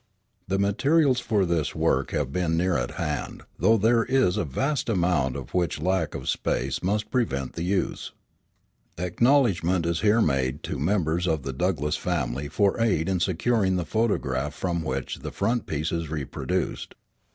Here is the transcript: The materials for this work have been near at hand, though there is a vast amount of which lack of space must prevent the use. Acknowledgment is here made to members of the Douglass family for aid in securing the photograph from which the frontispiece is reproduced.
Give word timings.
The 0.47 0.57
materials 0.57 1.19
for 1.19 1.45
this 1.45 1.75
work 1.75 2.09
have 2.09 2.33
been 2.33 2.57
near 2.57 2.75
at 2.75 2.89
hand, 2.97 3.43
though 3.59 3.77
there 3.77 4.03
is 4.03 4.35
a 4.35 4.43
vast 4.43 4.89
amount 4.89 5.35
of 5.35 5.53
which 5.53 5.79
lack 5.79 6.15
of 6.15 6.27
space 6.27 6.81
must 6.81 7.11
prevent 7.11 7.53
the 7.53 7.61
use. 7.61 8.11
Acknowledgment 8.97 9.85
is 9.85 10.01
here 10.01 10.19
made 10.23 10.63
to 10.63 10.79
members 10.79 11.27
of 11.27 11.43
the 11.43 11.53
Douglass 11.53 11.97
family 11.97 12.47
for 12.47 12.79
aid 12.79 13.07
in 13.07 13.19
securing 13.19 13.75
the 13.75 13.85
photograph 13.85 14.55
from 14.55 14.81
which 14.81 15.19
the 15.19 15.31
frontispiece 15.31 15.91
is 15.91 16.09
reproduced. 16.09 16.95